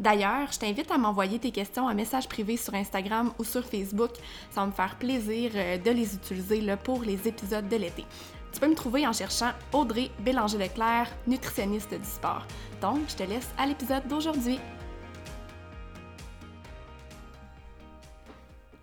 [0.00, 4.12] D'ailleurs, je t'invite à m'envoyer tes questions en message privé sur Instagram ou sur Facebook.
[4.50, 8.06] Ça va me faire plaisir euh, de les utiliser pour les épisodes de l'été.
[8.50, 12.46] Tu peux me trouver en cherchant Audrey Bélanger-Leclerc, nutritionniste du sport.
[12.80, 14.58] Donc, je te laisse à l'épisode d'aujourd'hui.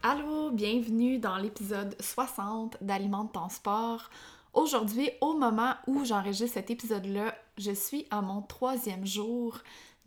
[0.03, 4.11] Allô, bienvenue dans l'épisode 60 d'Alimente ton sport.
[4.53, 9.57] Aujourd'hui, au moment où j'enregistre cet épisode-là, je suis à mon troisième jour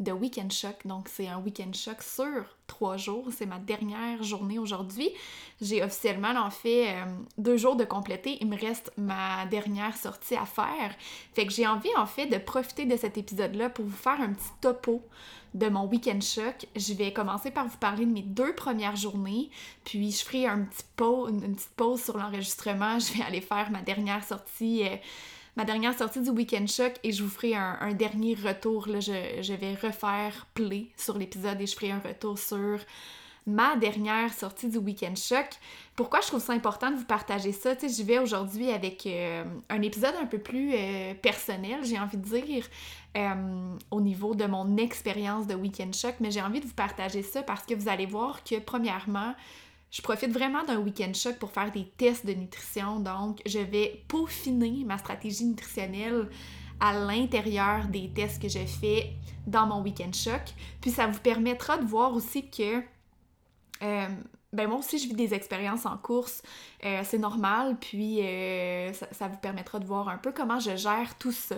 [0.00, 0.86] de Weekend Shock.
[0.86, 3.26] Donc, c'est un Weekend Shock sur trois jours.
[3.36, 5.10] C'est ma dernière journée aujourd'hui.
[5.60, 7.04] J'ai officiellement, en fait, euh,
[7.38, 8.38] deux jours de compléter.
[8.40, 10.94] Il me reste ma dernière sortie à faire.
[11.34, 14.32] Fait que j'ai envie, en fait, de profiter de cet épisode-là pour vous faire un
[14.32, 15.02] petit topo
[15.52, 16.66] de mon Weekend Shock.
[16.74, 19.50] Je vais commencer par vous parler de mes deux premières journées,
[19.84, 22.98] puis je ferai un petit pause, une, petite pause sur l'enregistrement.
[22.98, 24.84] Je vais aller faire ma dernière sortie.
[24.84, 24.96] Euh,
[25.56, 28.86] ma dernière sortie du Weekend Shock et je vous ferai un, dernier retour.
[28.86, 32.78] Je, vais refaire play sur l'épisode et je ferai un retour sur
[33.46, 35.48] ma dernière sortie du Weekend Shock.
[35.96, 37.74] Pourquoi je trouve ça important de vous partager ça?
[37.74, 42.16] Tu j'y vais aujourd'hui avec euh, un épisode un peu plus euh, personnel, j'ai envie
[42.16, 42.66] de dire,
[43.16, 47.22] euh, au niveau de mon expérience de Weekend Shock, mais j'ai envie de vous partager
[47.22, 49.34] ça parce que vous allez voir que, premièrement,
[49.90, 53.00] je profite vraiment d'un week-end choc pour faire des tests de nutrition.
[53.00, 56.28] Donc, je vais peaufiner ma stratégie nutritionnelle
[56.78, 59.12] à l'intérieur des tests que je fais
[59.46, 60.42] dans mon week-end choc.
[60.80, 62.82] Puis, ça vous permettra de voir aussi que...
[63.82, 64.08] Euh,
[64.52, 66.42] ben moi aussi, je vis des expériences en course,
[66.84, 71.16] euh, c'est normal, puis euh, ça, vous permettra de voir un peu comment je gère
[71.18, 71.54] tout ça.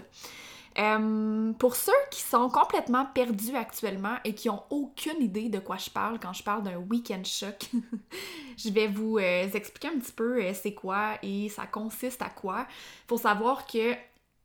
[0.79, 5.77] Euh, pour ceux qui sont complètement perdus actuellement et qui ont aucune idée de quoi
[5.77, 7.71] je parle quand je parle d'un week-end choc,
[8.57, 12.31] je vais vous euh, expliquer un petit peu euh, c'est quoi et ça consiste à
[12.31, 12.67] quoi.
[13.07, 13.95] Faut savoir que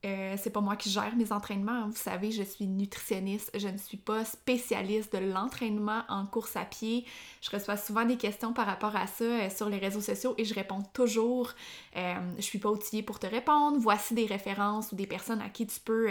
[0.07, 1.71] euh, c'est pas moi qui gère mes entraînements.
[1.71, 1.87] Hein.
[1.89, 3.51] Vous savez, je suis nutritionniste.
[3.57, 7.05] Je ne suis pas spécialiste de l'entraînement en course à pied.
[7.41, 10.45] Je reçois souvent des questions par rapport à ça euh, sur les réseaux sociaux et
[10.45, 11.51] je réponds toujours.
[11.95, 13.77] Euh, je suis pas outillée pour te répondre.
[13.79, 16.09] Voici des références ou des personnes à qui tu peux,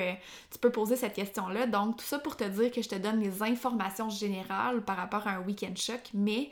[0.50, 1.66] tu peux poser cette question-là.
[1.66, 5.26] Donc, tout ça pour te dire que je te donne les informations générales par rapport
[5.26, 6.50] à un week-end choc, mais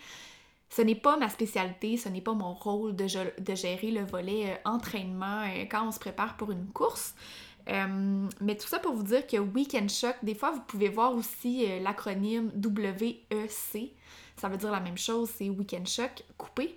[0.74, 4.56] ce n'est pas ma spécialité, ce n'est pas mon rôle de, gérer le volet euh,
[4.64, 7.14] entraînement euh, quand on se prépare pour une course.
[7.68, 11.14] Euh, mais tout ça pour vous dire que Weekend Shock, des fois vous pouvez voir
[11.14, 13.92] aussi l'acronyme WEC.
[14.36, 16.76] Ça veut dire la même chose, c'est Weekend Shock coupé.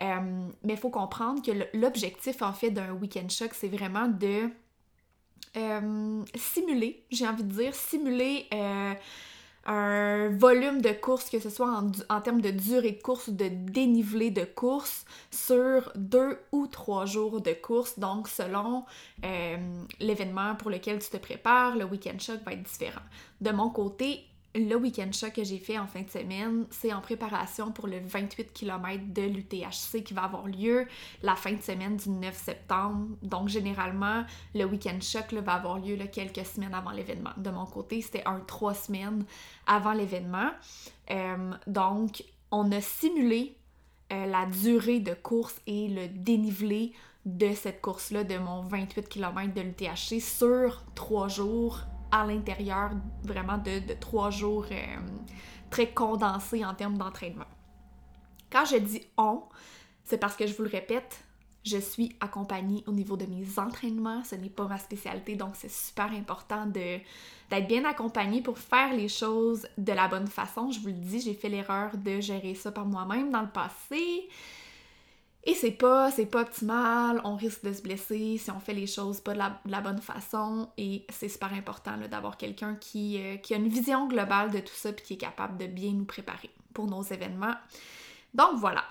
[0.00, 4.48] mais il faut comprendre que l'objectif en fait d'un Weekend Shock, c'est vraiment de
[6.34, 8.48] simuler, j'ai envie de dire, simuler
[9.66, 13.32] un volume de course, que ce soit en, en, termes de durée de course ou
[13.32, 17.98] de dénivelé de course, sur deux ou trois jours de course.
[17.98, 18.84] Donc, selon
[19.24, 19.56] euh,
[20.00, 23.02] l'événement pour lequel tu te prépares, le week-end choc va être différent.
[23.40, 27.00] De mon côté, le week-end choc que j'ai fait en fin de semaine, c'est en
[27.00, 30.86] préparation pour le 28 km de l'UTHC qui va avoir lieu
[31.22, 33.08] la fin de semaine du 9 septembre.
[33.22, 34.24] Donc, généralement,
[34.54, 37.32] le week-end choc va avoir lieu quelques semaines avant l'événement.
[37.36, 39.24] De mon côté, c'était un trois semaines
[39.66, 40.50] avant l'événement.
[41.10, 42.22] Euh, donc,
[42.52, 43.56] on a simulé
[44.12, 46.92] euh, la durée de course et le dénivelé
[47.24, 51.80] de cette course-là, de mon 28 km de l'UTHC sur trois jours
[52.14, 52.90] à l'intérieur
[53.24, 54.96] vraiment de, trois jours euh,
[55.68, 57.44] très condensés en termes d'entraînement.
[58.52, 59.42] Quand je dis on,
[60.04, 61.24] c'est parce que je vous le répète,
[61.64, 65.70] je suis accompagnée au niveau de mes entraînements, ce n'est pas ma spécialité, donc c'est
[65.70, 70.70] super important d'être bien accompagnée pour faire les choses de la bonne façon.
[70.70, 74.28] Je vous le dis, j'ai fait l'erreur de gérer ça par moi-même dans le passé.
[75.46, 78.86] Et c'est pas, c'est pas optimal, on risque de se blesser si on fait les
[78.86, 83.52] choses pas de la, bonne façon et c'est super important d'avoir quelqu'un qui, euh, qui,
[83.52, 86.48] a une vision globale de tout ça puis qui est capable de bien nous préparer
[86.72, 87.54] pour nos événements.
[88.32, 88.84] Donc voilà.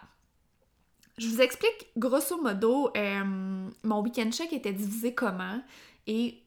[1.18, 5.60] Je vous explique grosso modo euh, mon week-end check était divisé comment?
[6.06, 6.43] Et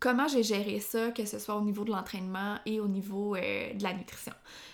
[0.00, 3.72] comment j'ai géré ça, que ce soit au niveau de l'entraînement et au niveau euh,
[3.74, 4.32] de la nutrition.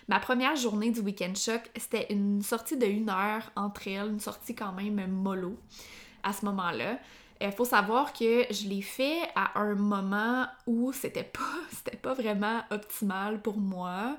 [0.09, 4.21] Ma première journée du Week-end Choc, c'était une sortie de une heure entre elles, une
[4.21, 5.57] sortie quand même mollo
[6.23, 6.99] à ce moment-là.
[7.41, 12.63] Il faut savoir que je l'ai fait à un moment où c'était pas, pas vraiment
[12.71, 14.17] optimal pour moi.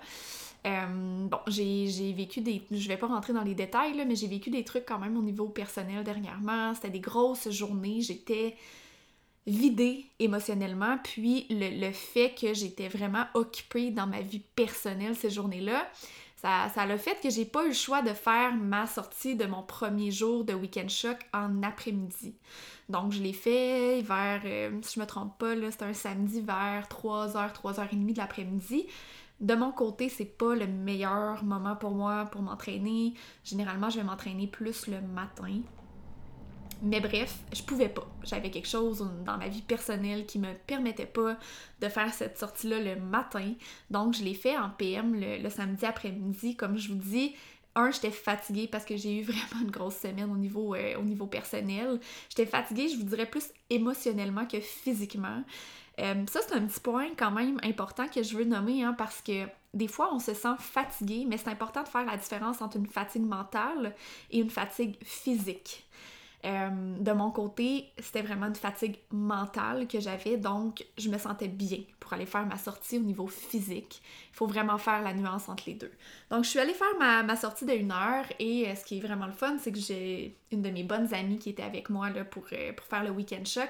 [0.67, 2.61] Euh, bon, j'ai vécu des.
[2.69, 5.17] Je vais pas rentrer dans les détails, là, mais j'ai vécu des trucs quand même
[5.17, 6.73] au niveau personnel dernièrement.
[6.75, 8.01] C'était des grosses journées.
[8.01, 8.55] J'étais
[9.47, 15.87] vidée émotionnellement, puis le, fait que j'étais vraiment occupée dans ma vie personnelle ces journées-là,
[16.35, 19.35] ça, ça a le fait que j'ai pas eu le choix de faire ma sortie
[19.35, 22.35] de mon premier jour de Weekend Shock en après-midi.
[22.89, 26.87] Donc je l'ai fait vers, euh, si je me trompe pas, c'était un samedi vers
[26.87, 28.85] 3h, 3h30 de l'après-midi.
[29.39, 33.13] De mon côté, c'est pas le meilleur moment pour moi pour m'entraîner.
[33.43, 35.61] Généralement, je vais m'entraîner plus le matin.
[36.81, 38.07] Mais bref, je pouvais pas.
[38.23, 41.37] J'avais quelque chose dans ma vie personnelle qui me permettait pas
[41.81, 43.53] de faire cette sortie-là le matin.
[43.89, 46.55] Donc, je l'ai fait en PM le, samedi après-midi.
[46.55, 47.35] Comme je vous dis,
[47.75, 51.03] un, j'étais fatiguée parce que j'ai eu vraiment une grosse semaine au niveau, euh, au
[51.03, 51.99] niveau personnel.
[52.29, 55.43] J'étais fatiguée, je vous dirais, plus émotionnellement que physiquement.
[55.99, 59.21] Euh, ça, c'est un petit point quand même important que je veux nommer hein, parce
[59.21, 62.77] que des fois, on se sent fatigué, mais c'est important de faire la différence entre
[62.77, 63.95] une fatigue mentale
[64.29, 65.87] et une fatigue physique.
[66.45, 71.47] Euh, de mon côté, c'était vraiment une fatigue mentale que j'avais, donc je me sentais
[71.47, 74.01] bien pour aller faire ma sortie au niveau physique.
[74.31, 75.91] Il faut vraiment faire la nuance entre les deux.
[76.29, 79.01] Donc je suis allée faire ma, sortie de une heure et euh, ce qui est
[79.01, 82.11] vraiment le fun, c'est que j'ai une de mes bonnes amies qui était avec moi
[82.11, 83.69] là, pour, euh, pour faire le week-end choc,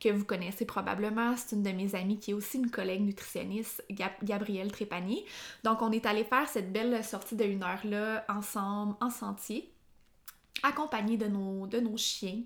[0.00, 1.36] que vous connaissez probablement.
[1.36, 3.84] C'est une de mes amies qui est aussi une collègue nutritionniste,
[4.22, 5.22] Gabrielle Trépanier.
[5.64, 9.70] Donc on est allé faire cette belle sortie de une heure là ensemble en sentier
[10.62, 12.42] accompagnée de nos, de nos chiens.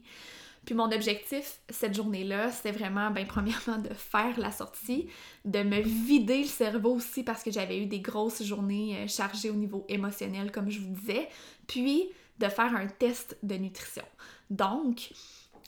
[0.64, 5.08] Puis mon objectif cette journée-là, c'était vraiment, ben, premièrement, de faire la sortie,
[5.44, 9.50] de me vider le cerveau aussi parce que j'avais eu des grosses journées euh, chargées
[9.50, 11.28] au niveau émotionnel, comme je vous disais,
[11.66, 14.04] puis de faire un test de nutrition.
[14.50, 15.12] Donc,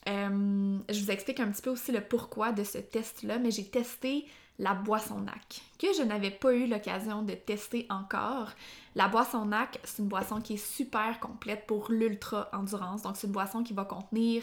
[0.09, 3.65] euh, je vous explique un petit peu aussi le pourquoi de ce test-là, mais j'ai
[3.65, 4.27] testé
[4.59, 8.51] la boisson NAC, que je n'avais pas eu l'occasion de tester encore.
[8.95, 13.03] La boisson NAC, c'est une boisson qui est super complète pour l'ultra-endurance.
[13.03, 14.43] Donc, c'est une boisson qui va contenir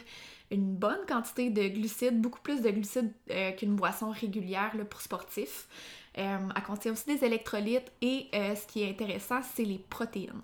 [0.51, 5.67] une bonne quantité de glucides, beaucoup plus de glucides euh, qu'une boisson régulière pour sportifs.
[6.17, 10.41] Euh, elle contient aussi des électrolytes et euh, ce qui est intéressant, c'est les protéines.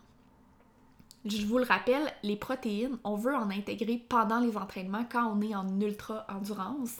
[1.25, 5.41] Je vous le rappelle, les protéines, on veut en intégrer pendant les entraînements quand on
[5.41, 6.97] est en ultra-endurance.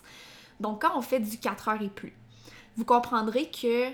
[0.60, 2.14] Donc, quand on fait du 4 heures et plus
[2.77, 3.89] vous comprendrez que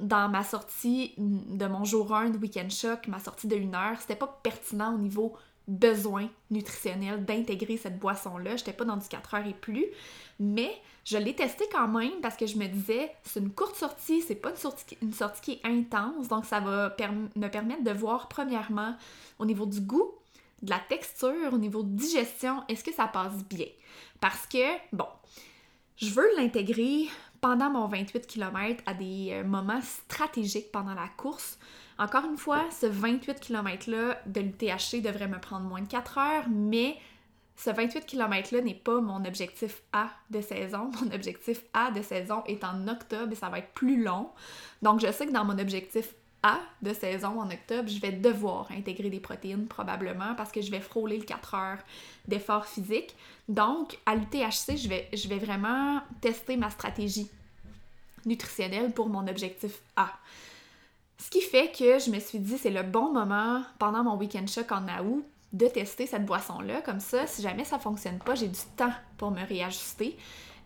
[0.00, 4.00] dans ma sortie de mon jour 1 de Weekend Shock, ma sortie de 1 heure,
[4.00, 5.36] c'était pas pertinent au niveau
[5.68, 8.56] besoin nutritionnel d'intégrer cette boisson-là.
[8.56, 9.86] J'étais pas dans du 4 heures et plus,
[10.40, 10.72] mais
[11.04, 14.34] je l'ai testé quand même parce que je me disais, c'est une courte sortie, c'est
[14.34, 16.94] pas une sortie, une sortie qui est intense, donc ça va
[17.36, 18.96] me permettre de voir premièrement
[19.38, 20.10] au niveau du goût,
[20.62, 23.66] de la texture, au niveau de digestion, est-ce que ça passe bien?
[24.20, 25.06] Parce que, bon,
[25.96, 27.08] je veux l'intégrer
[27.42, 31.58] pendant mon 28 km à des euh, moments stratégiques pendant la course.
[31.98, 36.44] Encore une fois, ce 28 km-là de l'UTHC devrait me prendre moins de 4 heures,
[36.48, 36.96] mais
[37.56, 40.90] ce 28 km-là n'est pas mon objectif A de saison.
[41.02, 44.30] Mon objectif A de saison est en octobre et ça va être plus long.
[44.80, 48.70] Donc, je sais que dans mon objectif A de saison en octobre, je vais devoir
[48.72, 51.78] intégrer des protéines probablement parce que je vais frôler le 4 heures
[52.26, 53.14] d'effort physique.
[53.48, 57.30] Donc, à l'UTHC, je vais, je vais vraiment tester ma stratégie
[58.26, 60.10] nutritionnelle pour mon objectif A.
[61.18, 64.46] Ce qui fait que je me suis dit, c'est le bon moment pendant mon week-end
[64.48, 66.80] choc en août de tester cette boisson-là.
[66.82, 70.16] Comme ça, si jamais ça fonctionne pas, j'ai du temps pour me réajuster.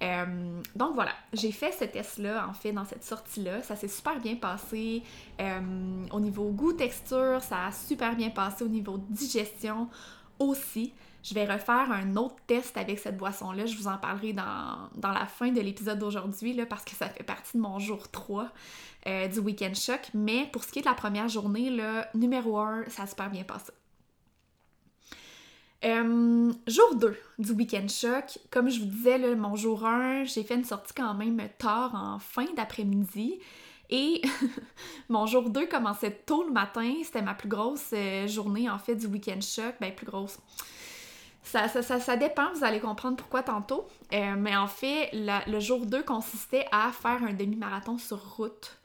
[0.02, 3.62] Euh, donc voilà, j'ai fait ce test-là, en fait, dans cette sortie-là.
[3.62, 5.02] Ça s'est super bien passé
[5.40, 9.88] euh, au niveau goût, texture, ça a super bien passé au niveau digestion
[10.38, 10.92] aussi.
[11.22, 13.66] Je vais refaire un autre test avec cette boisson-là.
[13.66, 17.56] Je vous en parlerai dans, la fin de l'épisode d'aujourd'hui, parce que ça fait partie
[17.56, 18.48] de mon jour 3
[19.08, 20.02] euh, du Weekend Shock.
[20.14, 23.28] Mais pour ce qui est de la première journée, là, numéro 1, ça a super
[23.28, 23.72] bien passé.
[25.86, 30.56] Euh, jour 2 du Weekend Shock, comme je vous disais, mon jour 1, j'ai fait
[30.56, 33.38] une sortie quand même tard en fin d'après-midi.
[33.90, 34.20] Et
[35.08, 36.92] mon jour 2 commençait tôt le matin.
[37.04, 39.76] C'était ma plus grosse euh, journée en fait du Weekend Shock.
[39.80, 40.38] Ben, plus grosse.
[41.44, 43.86] Ça, ça, dépend, vous allez comprendre pourquoi tantôt.
[44.12, 48.76] Euh, mais en fait, le jour 2 consistait à faire un demi-marathon sur route.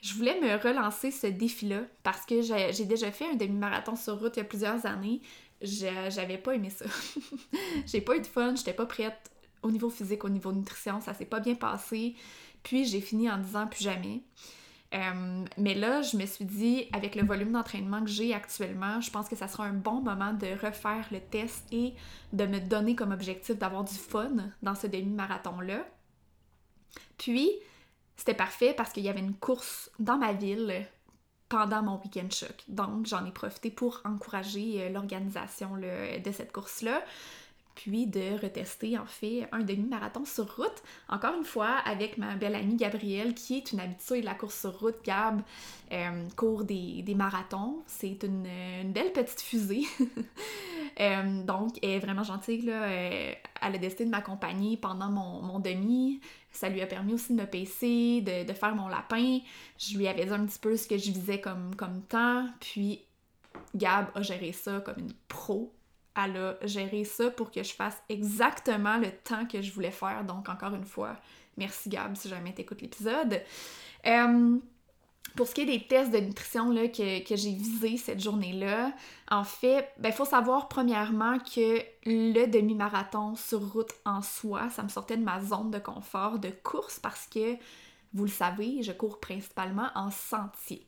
[0.00, 4.36] Je voulais me relancer ce défi-là parce que j'ai déjà fait un demi-marathon sur route
[4.36, 5.20] il y a plusieurs années
[5.60, 6.84] j'avais pas aimé ça.
[7.86, 9.30] j'ai pas eu de fun, j'étais pas prête
[9.62, 12.14] au niveau physique, au niveau nutrition, ça s'est pas bien passé.
[12.62, 14.22] Puis j'ai fini en disant plus jamais.
[14.94, 19.10] Euh, mais là, je me suis dit, avec le volume d'entraînement que j'ai actuellement, je
[19.10, 21.94] pense que ça sera un bon moment de refaire le test et
[22.32, 25.86] de me donner comme objectif d'avoir du fun dans ce demi-marathon-là.
[27.18, 27.50] Puis,
[28.16, 30.86] c'était parfait parce qu'il y avait une course dans ma ville
[31.48, 32.64] pendant mon week-end choc.
[32.68, 37.02] Donc, j'en ai profité pour encourager euh, l'organisation de cette course-là
[37.76, 40.82] puis de retester en fait un demi-marathon sur route.
[41.08, 44.58] Encore une fois, avec ma belle amie Gabrielle, qui est une habituée de la course
[44.58, 44.96] sur route.
[45.04, 45.42] Gab
[45.92, 47.82] euh, court des, marathons.
[47.86, 48.48] C'est une,
[48.92, 49.84] belle petite fusée.
[50.98, 52.62] Euh, donc, elle est vraiment gentille.
[52.62, 52.86] Là.
[52.88, 56.20] elle a décidé de m'accompagner pendant mon, mon, demi.
[56.50, 59.38] Ça lui a permis aussi de me pacer, de, faire mon lapin.
[59.78, 62.46] Je lui avais dit un petit peu ce que je visais comme, comme temps.
[62.60, 63.02] Puis,
[63.74, 65.72] Gab a géré ça comme une pro
[66.16, 70.24] elle a géré ça pour que je fasse exactement le temps que je voulais faire.
[70.24, 71.16] Donc, encore une fois,
[71.56, 73.42] merci Gab si jamais t'écoutes l'épisode.
[74.06, 74.58] Euh,
[75.34, 78.92] pour ce qui est des tests de nutrition là, que, j'ai visés cette journée-là,
[79.30, 84.82] en fait, il ben, faut savoir premièrement que le demi-marathon sur route en soi, ça
[84.82, 87.56] me sortait de ma zone de confort de course parce que,
[88.14, 90.86] vous le savez, je cours principalement en sentier.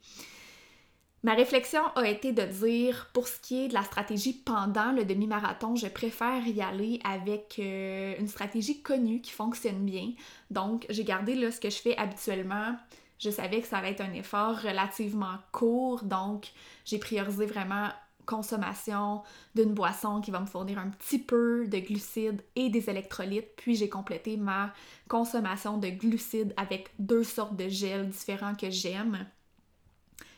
[1.25, 5.05] Ma réflexion a été de dire, pour ce qui est de la stratégie pendant le
[5.05, 10.13] demi-marathon, je préfère y aller avec euh, une stratégie connue qui fonctionne bien.
[10.51, 12.77] Donc, j'ai gardé là, ce que je fais habituellement.
[13.19, 16.53] Je savais que ça allait être un effort relativement court, donc
[16.85, 17.89] j'ai priorisé vraiment
[18.27, 19.23] consommation
[19.55, 23.75] d'une boisson qui va me fournir un petit peu de glucides et des électrolytes, puis
[23.75, 24.73] j'ai complété ma
[25.09, 29.27] consommation de glucides avec deux sortes de gels différents que j'aime.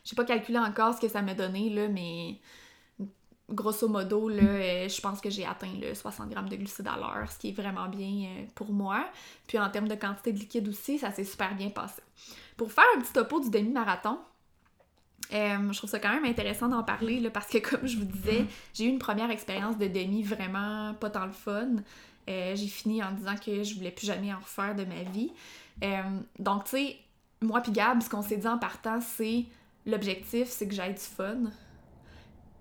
[0.04, 2.38] J'ai pas calculé encore ce que ça m'a donné, là, mais
[3.50, 6.96] grosso modo, là, euh, je pense que j'ai atteint le 60 grammes de glucides à
[6.96, 9.04] l'heure, ce qui est vraiment bien euh, pour moi.
[9.46, 12.02] Puis en termes de quantité de liquide aussi, ça s'est super bien passé.
[12.60, 14.18] Pour faire un petit topo du demi-marathon,
[15.32, 18.04] euh, je trouve ça quand même intéressant d'en parler là, parce que, comme je vous
[18.04, 21.76] disais, j'ai eu une première expérience de demi vraiment pas tant le fun.
[22.28, 25.32] j'ai fini en disant que je voulais plus jamais en refaire de ma vie.
[26.38, 26.96] donc, tu sais,
[27.40, 29.46] moi puis Gab, ce qu'on s'est dit en partant, c'est
[29.86, 31.50] L'objectif, c'est que j'aille du fun.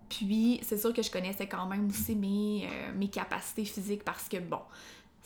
[0.09, 4.27] Puis, c'est sûr que je connaissais quand même aussi mes, euh, mes capacités physiques parce
[4.29, 4.61] que, bon,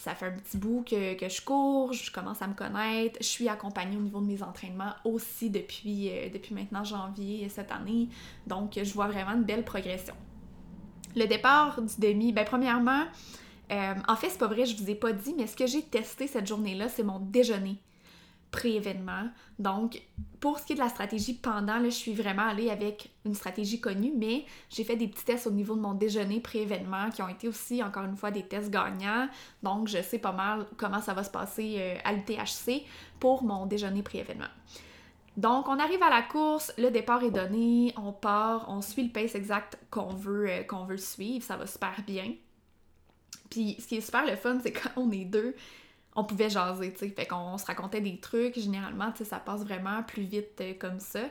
[0.03, 3.48] ça fait un petit bout que, je cours, je commence à me connaître, je suis
[3.48, 8.10] accompagnée au niveau de mes entraînements aussi depuis, euh, depuis maintenant janvier cette année.
[8.45, 10.13] Donc, je vois vraiment une belle progression.
[11.15, 13.05] Le départ du demi, ben premièrement,
[13.72, 15.83] euh, en fait, c'est pas vrai, je vous ai pas dit, mais ce que j'ai
[15.83, 17.77] testé cette journée-là, c'est mon déjeuner
[18.53, 19.29] pré-événement.
[19.57, 20.00] Donc,
[20.39, 23.33] pour ce qui est de la stratégie pendant, là, je suis vraiment allée avec une
[23.33, 27.24] stratégie connue, mais j'ai fait des petits tests au niveau de mon déjeuner pré-événement qui
[27.24, 29.27] ont été aussi, encore une fois, des tests gagnants.
[29.63, 32.86] Donc, je sais pas mal comment ça va se passer euh, à l'UTHC
[33.19, 34.51] pour mon déjeuner pré-événement.
[35.36, 39.12] Donc, on arrive à la course, le départ est donné, on part, on suit le
[39.12, 42.36] pace exact qu'on veut, euh, qu'on veut suivre, ça va super bien.
[43.50, 45.55] Puis, ce qui est super le fun, c'est quand on est deux,
[46.15, 47.10] on pouvait jaser, tu sais.
[47.10, 48.60] Fait qu'on se racontait des trucs.
[48.60, 51.22] Généralement, tu sais, ça passe vraiment plus vite euh, comme ça.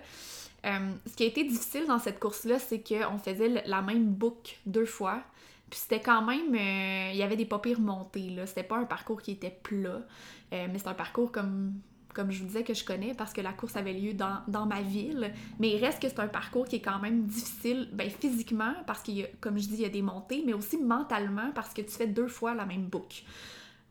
[0.65, 4.57] Euh, ce qui a été difficile dans cette course-là, c'est qu'on faisait la même boucle
[4.67, 5.23] deux fois.
[5.71, 6.55] Puis c'était quand même.
[6.55, 8.47] euh, il y avait des pas pires là.
[8.47, 10.03] C'était pas un parcours qui était plat.
[10.51, 11.75] mais c'est un parcours comme.
[12.15, 14.83] Comme je vous disais que je connais parce que la course avait lieu dans, ma
[14.83, 15.33] ville.
[15.59, 19.01] Mais il reste que c'est un parcours qui est quand même difficile, ben physiquement, parce
[19.09, 21.89] a, comme je dis, il y a des montées, mais aussi mentalement parce que tu
[21.89, 23.23] fais deux fois la même boucle.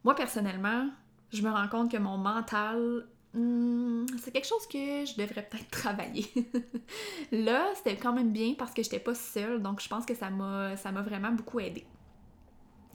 [0.04, 0.90] Moi, personnellement,
[1.32, 5.70] je me rends compte que mon mental, hmm, c'est quelque chose que je devrais peut-être
[5.72, 6.28] travailler.
[7.32, 10.30] Là, c'était quand même bien parce que j'étais pas seule, donc je pense que ça
[10.30, 11.86] m'a vraiment beaucoup aidé.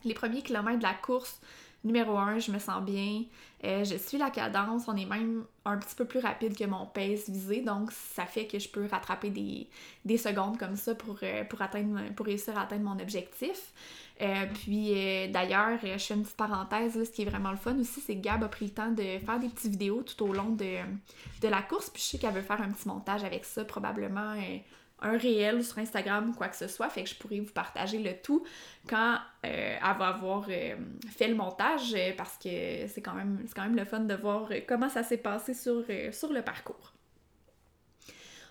[0.04, 1.40] Les premiers kilomètres de la course,
[1.86, 3.22] numéro 1, je me sens bien.
[3.64, 6.86] Euh, je suis la cadence, on est même un petit peu plus rapide que mon
[6.86, 9.66] pace visé, donc ça fait que je peux rattraper des,
[10.04, 13.72] des secondes comme ça pour, euh, pour, atteindre, pour réussir à atteindre mon objectif.
[14.20, 14.92] Euh, puis
[15.30, 18.16] d'ailleurs, je fais une petite parenthèse, là, ce qui est vraiment le fun aussi, c'est
[18.16, 20.78] que Gab a pris le temps de faire des petites vidéos tout au long de,
[21.42, 24.34] de la course, puis je sais qu'elle veut faire un petit montage avec ça, probablement
[25.00, 27.98] un réel sur Instagram ou quoi que ce soit, fait que je pourrais vous partager
[27.98, 28.44] le tout
[28.88, 30.76] quand euh, elle avoir euh,
[31.08, 34.88] fait le montage, euh, parce que c'est quand, même, le fun de voir euh, comment
[34.88, 36.94] ça s'est passé sur, le parcours.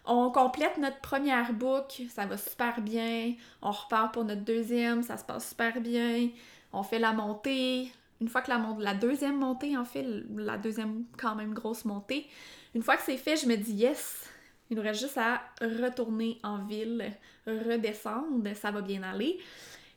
[0.06, 3.34] On complète notre première boucle, ça va super bien.
[3.64, 6.30] On repart pour notre deuxième, ça se passe super bien.
[6.72, 7.92] On fait la montée.
[8.22, 12.28] Une fois que la, la deuxième montée, en fait, la deuxième quand même grosse montée,
[12.75, 14.30] une fois que c'est fait, je me dis yes,
[14.69, 17.12] il nous reste juste à retourner en ville,
[17.45, 19.39] redescendre, ça va bien aller.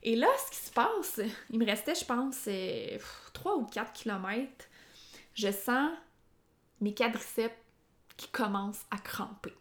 [0.02, 1.20] Et là, ce qui se passe,
[1.50, 2.48] il me restait, je pense,
[3.32, 4.66] 3 ou 4 kilomètres.
[5.34, 5.90] Je sens
[6.80, 7.54] mes quadriceps
[8.16, 9.54] qui commencent à cramper.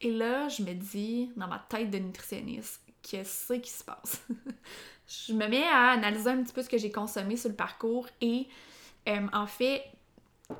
[0.00, 4.24] Et là, je me dis, dans ma tête de nutritionniste, qu'est-ce qui se passe?
[5.06, 8.08] je me mets à analyser un petit peu ce que j'ai consommé sur le parcours
[8.20, 8.48] et
[9.08, 9.84] euh, en fait,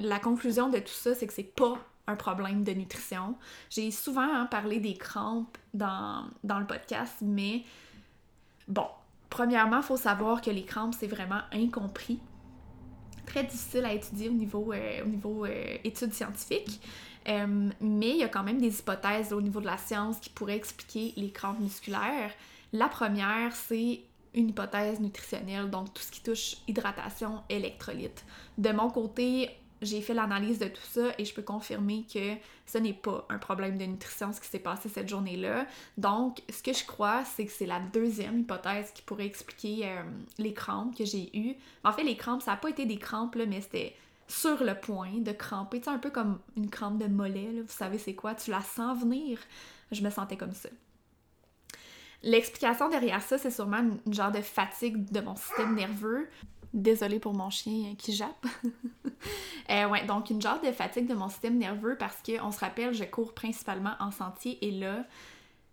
[0.00, 3.36] la conclusion de tout ça, c'est que c'est pas un problème de nutrition.
[3.70, 7.62] J'ai souvent hein, parlé des crampes dans, dans le podcast, mais
[8.68, 8.86] bon,
[9.30, 12.20] premièrement, il faut savoir que les crampes, c'est vraiment incompris.
[13.26, 16.80] Très difficile à étudier au niveau, euh, au niveau euh, études scientifiques.
[17.28, 20.28] Euh, mais il y a quand même des hypothèses au niveau de la science qui
[20.30, 22.32] pourraient expliquer les crampes musculaires.
[22.72, 24.00] La première, c'est
[24.34, 28.24] une hypothèse nutritionnelle, donc tout ce qui touche hydratation, électrolytes.
[28.58, 29.50] De mon côté,
[29.82, 33.38] j'ai fait l'analyse de tout ça et je peux confirmer que ce n'est pas un
[33.38, 35.66] problème de nutrition ce qui s'est passé cette journée-là.
[35.98, 40.02] Donc, ce que je crois, c'est que c'est la deuxième hypothèse qui pourrait expliquer euh,
[40.38, 41.56] les crampes que j'ai eues.
[41.84, 43.94] En fait, les crampes, ça n'a pas été des crampes, là, mais c'était
[44.28, 45.80] sur le point de cramper.
[45.80, 47.62] Tu sais, un peu comme une crampe de mollet, là.
[47.62, 49.38] vous savez c'est quoi, tu la sens venir.
[49.90, 50.70] Je me sentais comme ça.
[52.22, 56.28] L'explication derrière ça, c'est sûrement une, genre de fatigue de mon système nerveux.
[56.74, 58.46] Désolée pour mon chien qui jappe.
[59.70, 62.60] euh, ouais, donc une genre de fatigue de mon système nerveux parce que on se
[62.60, 65.04] rappelle, je cours principalement en sentier et là,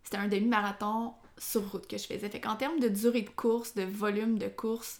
[0.03, 2.29] c'était un demi-marathon sur route que je faisais.
[2.29, 4.99] Fait qu'en termes de durée de course, de volume de course,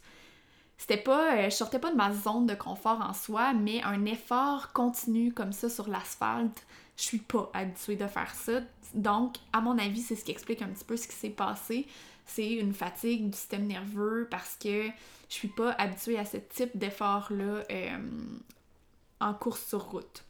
[0.78, 1.36] c'était pas.
[1.38, 5.34] euh, je sortais pas de ma zone de confort en soi, mais un effort continu
[5.34, 8.62] comme ça sur l'asphalte, je suis pas habituée de faire ça.
[8.94, 11.86] Donc, à mon avis, c'est ce qui explique un petit peu ce qui s'est passé.
[12.30, 14.86] C'est une fatigue du système nerveux parce que
[15.30, 17.98] je suis pas habituée à ce type d'effort-là euh,
[19.20, 20.24] en course sur route.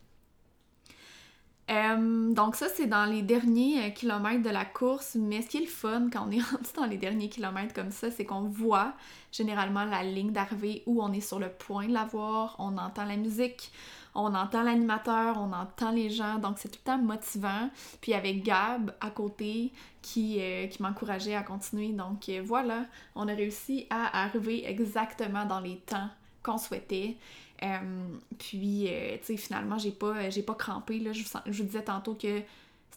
[1.70, 5.58] Euh, donc ça, c'est dans les derniers euh, kilomètres de la course, mais ce qui
[5.58, 8.42] est le fun quand on est rendu dans les derniers kilomètres comme ça, c'est qu'on
[8.42, 8.94] voit
[9.32, 13.06] généralement la ligne d'arrivée où on est sur le point de la voir, on entend
[13.06, 13.72] la musique,
[14.16, 17.70] on entend l'animateur, on entend les gens, donc c'est tout le temps motivant.
[18.02, 23.28] Puis avec Gab à côté qui, euh, qui m'encourageait à continuer, donc euh, voilà, on
[23.28, 26.10] a réussi à arriver exactement dans les temps
[26.44, 27.18] qu'on souhaitait.
[27.62, 28.88] Euh, puis,
[29.20, 30.14] tu sais, finalement, j'ai pas,
[30.48, 31.02] pas crampé.
[31.14, 32.42] Je, vous je vous disais tantôt que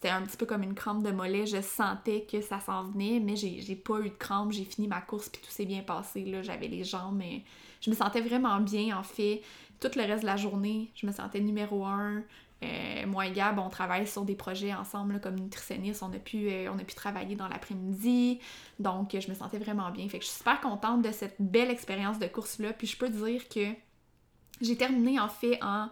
[0.03, 1.45] c'était un petit peu comme une crampe de mollet.
[1.45, 4.51] Je sentais que ça s'en venait, mais j'ai, j'ai pas eu de crampe.
[4.51, 6.25] J'ai fini ma course, puis tout s'est bien passé.
[6.25, 6.41] Là.
[6.41, 7.41] J'avais les jambes, mais
[7.79, 9.41] je me sentais vraiment bien, en fait.
[9.83, 12.23] Tout le reste de la journée, je me sentais numéro un.
[12.63, 16.01] Euh, moi et Gab, on travaille sur des projets ensemble comme nutritionniste.
[16.03, 18.39] On a, pu, euh, on a pu travailler dans l'après-midi.
[18.79, 20.07] Donc, je me sentais vraiment bien.
[20.07, 22.71] Fait que je suis super contente de cette belle expérience de course-là.
[22.71, 23.65] Puis je peux dire que
[24.61, 25.89] j'ai terminé en fait en,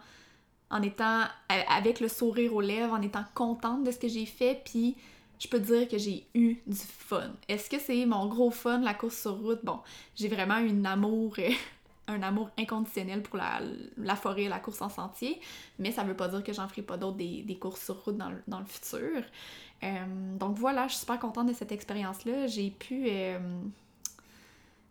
[0.70, 4.62] en étant avec le sourire aux lèvres, en étant contente de ce que j'ai fait,
[4.64, 4.96] puis
[5.38, 7.34] je peux dire que j'ai eu du fun.
[7.50, 9.60] Est-ce que c'est mon gros fun, la course sur route?
[9.66, 9.80] Bon,
[10.16, 11.50] j'ai vraiment eu un amour, euh,
[12.12, 13.62] un amour inconditionnel pour la,
[13.98, 15.40] la forêt, la course en sentier,
[15.80, 18.30] mais ça veut pas dire que j'en ferai pas d'autres des, courses sur route dans,
[18.30, 19.24] le- futur.
[19.84, 22.48] Euh, donc voilà, je suis super contente de cette expérience-là.
[22.48, 23.06] J'ai pu...
[23.08, 23.40] euh,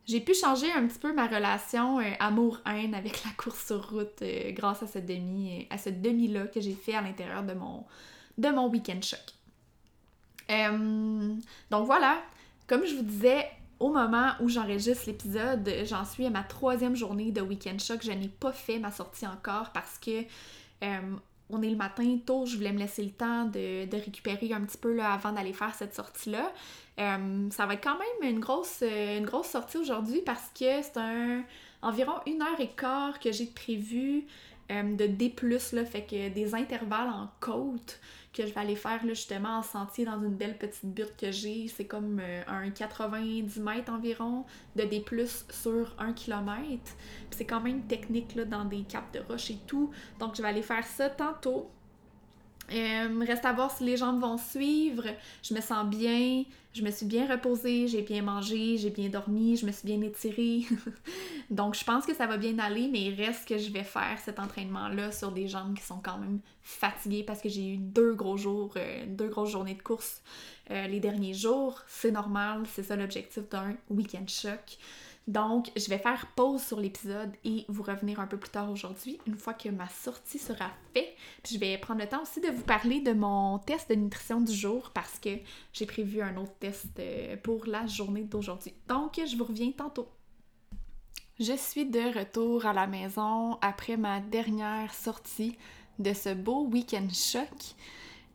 [0.07, 4.23] j'ai pu changer un petit peu ma relation euh, amour-haine avec la course sur route
[4.49, 7.85] grâce à ce demi, à ce demi-là que j'ai fait à l'intérieur de mon,
[8.37, 9.21] de mon week-end choc.
[11.71, 12.21] Donc voilà,
[12.67, 13.47] comme je vous disais,
[13.81, 18.01] au moment où j'enregistre l'épisode, j'en suis à ma troisième journée de Weekend Shock.
[18.03, 20.21] Je n'ai pas fait ma sortie encore parce que
[20.85, 21.17] euh,
[21.49, 24.79] on est le matin tôt, je voulais me laisser le temps de, récupérer un petit
[24.79, 26.53] peu là, avant d'aller faire cette sortie-là.
[27.01, 28.85] Euh, ça va être quand même une grosse,
[29.23, 31.01] grosse sortie aujourd'hui parce que c'est
[31.83, 34.27] environ une heure et quart que j'ai prévu
[34.71, 35.35] euh, de D+,
[35.73, 37.99] là, fait que des intervalles en côte
[38.33, 41.31] que je vais aller faire là, justement en sentier dans une belle petite butte que
[41.33, 41.69] j'ai.
[41.69, 44.45] C'est comme euh, un 90 mètres environ
[44.77, 45.05] de D+,
[45.51, 46.81] sur 1 km.
[47.31, 49.91] c'est quand même technique dans des caps de roche et tout.
[50.19, 51.71] Donc je vais aller faire ça tantôt.
[52.73, 55.05] Euh, reste à voir si les gens vont suivre.
[55.43, 56.45] Je me sens bien.
[56.73, 60.01] Je me suis bien reposée, j'ai bien mangé, j'ai bien dormi, je me suis bien
[60.03, 60.63] étirée.
[61.51, 64.17] Donc, je pense que ça va bien aller, mais il reste que je vais faire
[64.25, 68.15] cet entraînement-là sur des jambes qui sont quand même fatiguées parce que j'ai eu deux
[68.15, 70.23] gros jours, euh, deux grosses journées de course
[70.71, 71.83] euh, les derniers jours.
[71.89, 74.79] C'est normal, c'est ça l'objectif d'un week-end choc.
[75.31, 79.21] Donc, je vais faire pause sur l'épisode et vous revenir un peu plus tard aujourd'hui,
[79.29, 81.15] une fois que ma sortie sera faite.
[81.49, 84.53] Je vais prendre le temps aussi de vous parler de mon test de nutrition du
[84.53, 85.31] jour parce que
[85.73, 88.75] j'ai prévu un autre test euh, pour la journée d'aujourd'hui.
[88.89, 90.09] Donc, je vous reviens tantôt.
[91.39, 95.57] Je suis de retour à la maison après ma dernière sortie
[96.01, 97.77] de ce beau week-end choc.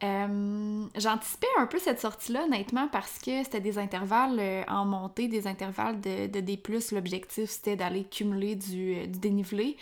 [0.03, 5.27] Euh, j'anticipais un peu cette sortie-là, honnêtement, parce que c'était des intervalles euh, en montée,
[5.27, 6.61] des intervalles de, de D+.
[6.91, 9.77] L'objectif, c'était d'aller cumuler du, euh, dénivelé.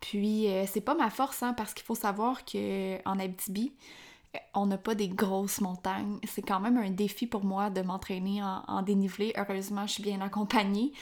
[0.00, 3.72] Puis, c'est pas ma force, hein, parce qu'il faut savoir qu'en Abitibi,
[4.54, 6.18] on n'a pas des grosses montagnes.
[6.24, 9.32] C'est quand même un défi pour moi de m'entraîner en, dénivelé.
[9.36, 10.92] Heureusement, je suis bien accompagnée.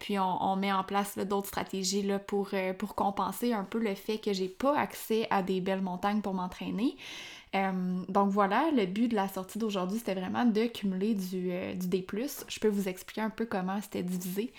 [0.00, 2.50] puis on, met en place d'autres stratégies là, pour,
[2.96, 6.96] compenser un peu le fait que j'ai pas accès à des belles montagnes pour m'entraîner.
[7.54, 11.74] Euh, donc voilà, le but de la sortie d'aujourd'hui, c'était vraiment de cumuler du, euh,
[11.74, 12.04] D+.
[12.48, 14.52] Je peux vous expliquer un peu comment c'était divisé.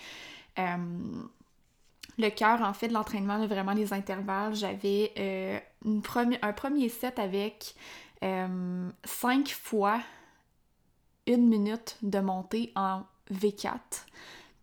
[0.58, 0.76] Euh,
[2.18, 5.12] le cœur, en fait, de l'entraînement, vraiment les intervalles, j'avais
[5.84, 7.74] un premier set avec
[8.22, 10.00] 5 fois
[11.26, 13.02] une minute de montée en
[13.32, 13.78] V4,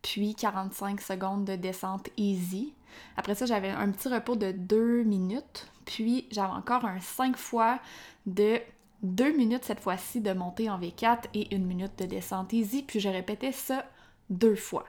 [0.02, 2.72] puis 45 secondes de descente easy.
[3.16, 7.78] Après ça, j'avais un petit repos de 2 minutes, puis j'avais encore un 5 fois
[8.26, 8.58] de
[9.02, 13.00] 2 minutes cette fois-ci de montée en V4 et 1 minute de descente easy, puis
[13.00, 13.84] je répétais ça
[14.30, 14.84] deux fois.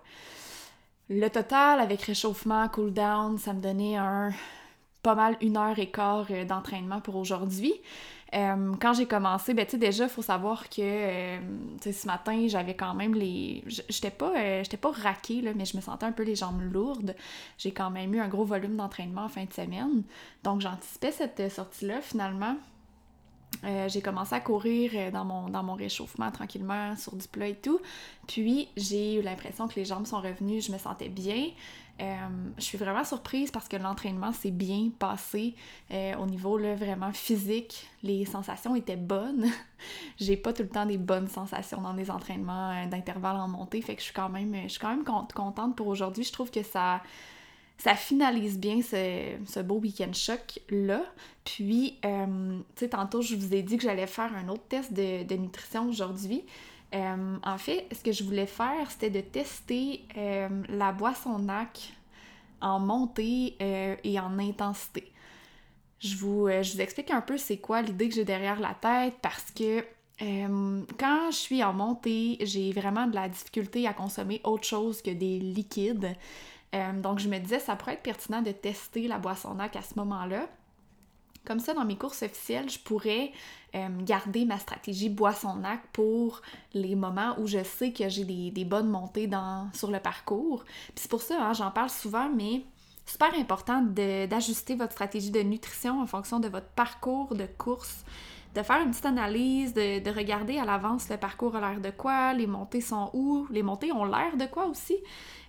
[1.09, 4.31] Le total avec réchauffement, cool down, ça me donnait un
[5.03, 7.73] pas mal une heure et quart euh, d'entraînement pour aujourd'hui.
[8.35, 11.39] Euh, quand j'ai commencé, ben tu sais déjà, il faut savoir que euh,
[11.81, 13.63] ce matin, j'avais quand même les...
[13.87, 17.15] J'étais pas, j'étais pas raquée, là, mais je me sentais un peu les jambes lourdes.
[17.57, 20.03] J'ai quand même eu un gros volume d'entraînement en fin de semaine.
[20.43, 22.55] Donc j'anticipais cette sortie-là finalement.
[23.63, 27.47] Euh, j'ai commencé à courir euh, dans mon, dans mon réchauffement tranquillement sur du plat
[27.47, 27.79] et tout.
[28.27, 31.47] Puis j'ai eu l'impression que les jambes sont revenues, je me sentais bien.
[32.01, 32.13] Euh,
[32.57, 35.55] je suis vraiment surprise parce que l'entraînement s'est bien passé
[35.91, 37.87] au niveau là, vraiment physique.
[38.03, 39.45] Les sensations étaient bonnes.
[40.17, 43.81] j'ai pas tout le temps des bonnes sensations dans des entraînements d'intervalle en montée.
[43.81, 46.23] Fait que je suis quand même, je suis quand même contente pour aujourd'hui.
[46.23, 47.01] Je trouve que ça
[47.77, 51.03] ça finalise bien ce, beau week-end choc-là.
[51.43, 54.93] Puis, euh, tu sais, tantôt, je vous ai dit que j'allais faire un autre test
[54.93, 56.43] de, nutrition aujourd'hui.
[56.93, 61.93] Euh, en fait, ce que je voulais faire, c'était de tester euh, la boisson NAC
[62.61, 63.57] en montée
[64.03, 65.11] et en intensité.
[65.99, 69.15] Je vous, je vous explique un peu c'est quoi l'idée que j'ai derrière la tête
[69.21, 69.83] parce que
[70.17, 75.11] quand je suis en montée, j'ai vraiment de la difficulté à consommer autre chose que
[75.11, 76.15] des liquides.
[76.75, 79.81] Euh, donc, je me disais, ça pourrait être pertinent de tester la boisson NAC à
[79.81, 80.47] ce moment-là.
[81.45, 83.31] Comme ça, dans mes courses officielles, je pourrais
[83.75, 86.41] euh, garder ma stratégie boisson NAC pour
[86.73, 89.29] les moments où je sais que j'ai des, bonnes montées
[89.73, 90.63] sur le parcours.
[90.63, 92.63] Puis c'est pour ça, hein, j'en parle souvent, mais
[93.05, 98.03] super important d'ajuster votre stratégie de nutrition en fonction de votre parcours de course
[98.55, 101.89] de faire une petite analyse, de, de regarder à l'avance le parcours a l'air de
[101.89, 104.95] quoi, les montées sont où, les montées ont l'air de quoi aussi.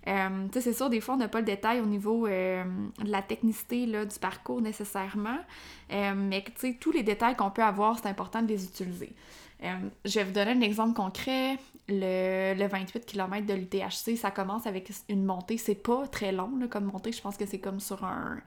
[0.08, 2.64] Euh, c'est sûr, des fois, on n'a pas le détail au niveau euh,
[3.02, 5.38] de la technicité là, du parcours nécessairement,
[5.92, 6.44] euh, mais
[6.80, 9.12] tous les détails qu'on peut avoir, c'est important de les utiliser.
[9.60, 11.58] Je vais vous donner un exemple concret.
[11.88, 15.56] Le, le 28 km de l'UTHC, ça commence avec une montée.
[15.56, 17.12] C'est pas très long comme montée.
[17.12, 18.38] Je pense que c'est comme sur un,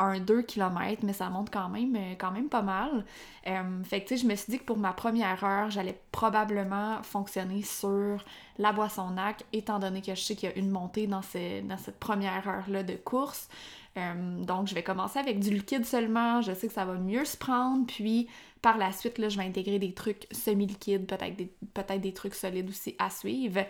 [0.00, 3.04] un 2 km, mais ça monte quand même, euh, quand même pas mal.
[3.46, 7.62] Euh, fait que je me suis dit que pour ma première heure, j'allais probablement fonctionner
[7.62, 8.24] sur
[8.58, 11.78] la boisson NAC, étant donné que je sais qu'il y a une montée dans, dans
[11.78, 13.48] cette première heure-là de course.
[13.96, 16.42] Euh, donc, je vais commencer avec du liquide seulement.
[16.42, 17.86] Je sais que ça va mieux se prendre.
[17.86, 18.28] Puis,
[18.62, 22.94] par la suite, là, je vais intégrer des trucs semi-liquides, peut-être des, trucs solides aussi
[22.98, 23.64] à suivre.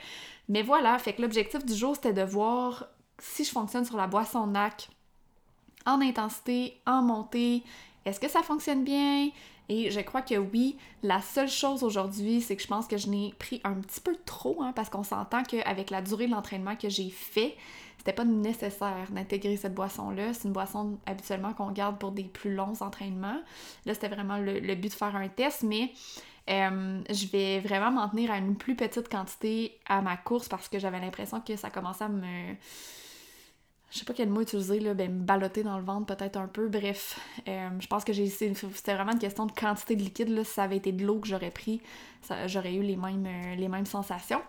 [0.48, 2.86] Mais voilà, fait que l'objectif du jour, c'était de voir
[3.18, 4.88] si je fonctionne sur la boisson NAC
[5.86, 7.62] en intensité, en montée.
[8.04, 9.30] Est-ce que ça fonctionne bien?
[9.68, 13.08] Et je crois que oui, la seule chose aujourd'hui, c'est que je pense que je
[13.08, 16.74] n'ai pris un petit peu trop, hein, parce qu'on s'entend qu'avec la durée de l'entraînement
[16.74, 17.56] que j'ai fait,
[18.00, 20.32] c'était pas nécessaire d'intégrer cette boisson-là.
[20.32, 23.38] C'est une boisson habituellement qu'on garde pour des plus longs entraînements.
[23.84, 25.92] Là, c'était vraiment le, but de faire un test, mais
[26.48, 30.70] euh, je vais vraiment m'en tenir à une plus petite quantité à ma course parce
[30.70, 32.54] que j'avais l'impression que ça commençait à me
[33.90, 36.46] je sais pas quel mot utiliser, là, ben, me balloter dans le ventre peut-être un
[36.46, 36.68] peu.
[36.68, 40.30] Bref, euh, je pense que j'ai c'était vraiment une question de quantité de liquide.
[40.30, 40.44] Là.
[40.44, 41.82] Si ça avait été de l'eau que j'aurais pris,
[42.46, 44.40] j'aurais eu les mêmes, euh, les mêmes sensations.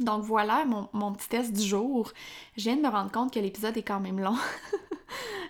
[0.00, 2.12] Donc voilà mon, petit test du jour.
[2.56, 4.36] Je viens de me rendre compte que l'épisode est quand même long.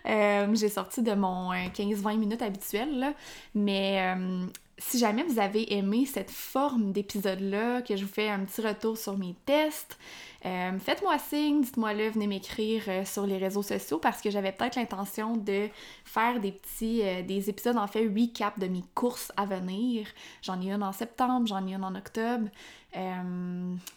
[0.07, 3.13] Euh, j'ai sorti de mon 15-20 minutes habituel, là,
[3.55, 4.17] mais
[4.81, 8.97] si jamais vous avez aimé cette forme d'épisode-là, que je vous fais un petit retour
[8.97, 9.99] sur mes tests,
[10.47, 14.77] euh, faites-moi signe, dites-moi-le, venez m'écrire euh, sur les réseaux sociaux parce que j'avais peut-être
[14.77, 15.69] l'intention de
[16.05, 20.07] faire des petits, euh, des épisodes en fait recap de mes courses à venir.
[20.41, 22.49] J'en ai une en septembre, j'en ai une en octobre.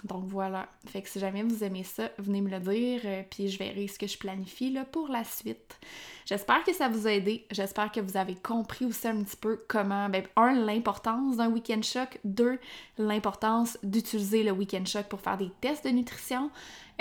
[0.03, 0.67] donc voilà.
[0.85, 3.97] Fait que si jamais vous aimez ça, venez me le dire, puis je verrai ce
[3.97, 5.79] que je planifie là, pour la suite.
[6.25, 7.45] J'espère que ça vous a aidé.
[7.51, 11.81] J'espère que vous avez compris aussi un petit peu comment, ben, un, l'importance d'un week-end
[11.81, 12.59] choc, deux,
[12.97, 16.32] l'importance d'utiliser le week-end choc pour faire des tests de nutrition.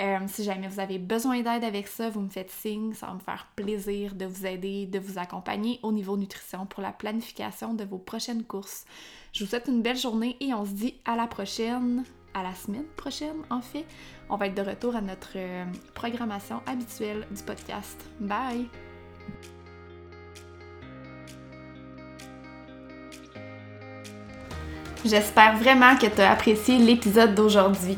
[0.01, 3.13] Euh, si jamais vous avez besoin d'aide avec ça, vous me faites signe, ça va
[3.13, 7.73] me faire plaisir de vous aider, de vous accompagner au niveau nutrition pour la planification
[7.73, 8.85] de vos prochaines courses.
[9.33, 12.55] Je vous souhaite une belle journée et on se dit à la prochaine, à la
[12.55, 13.85] semaine prochaine en fait.
[14.29, 18.03] On va être de retour à notre euh, programmation habituelle du podcast.
[18.19, 18.67] Bye!
[25.05, 27.97] J'espère vraiment que tu as apprécié l'épisode d'aujourd'hui.